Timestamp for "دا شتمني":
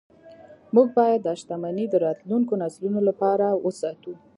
1.27-1.85